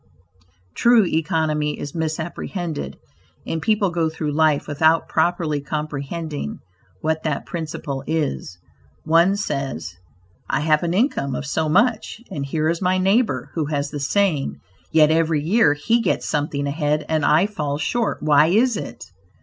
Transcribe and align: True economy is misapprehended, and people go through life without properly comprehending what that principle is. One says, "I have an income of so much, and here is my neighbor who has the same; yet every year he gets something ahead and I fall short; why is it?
True 0.73 1.05
economy 1.05 1.79
is 1.79 1.93
misapprehended, 1.93 2.97
and 3.45 3.61
people 3.61 3.91
go 3.91 4.09
through 4.09 4.31
life 4.31 4.67
without 4.67 5.07
properly 5.07 5.61
comprehending 5.61 6.57
what 7.01 7.21
that 7.21 7.45
principle 7.45 8.03
is. 8.07 8.57
One 9.03 9.35
says, 9.35 9.93
"I 10.49 10.61
have 10.61 10.81
an 10.81 10.95
income 10.95 11.35
of 11.35 11.45
so 11.45 11.69
much, 11.69 12.19
and 12.31 12.43
here 12.43 12.67
is 12.67 12.81
my 12.81 12.97
neighbor 12.97 13.51
who 13.53 13.65
has 13.65 13.91
the 13.91 13.99
same; 13.99 14.55
yet 14.91 15.11
every 15.11 15.43
year 15.43 15.75
he 15.75 16.01
gets 16.01 16.27
something 16.27 16.65
ahead 16.65 17.05
and 17.07 17.23
I 17.23 17.45
fall 17.45 17.77
short; 17.77 18.23
why 18.23 18.47
is 18.47 18.77
it? 18.77 19.05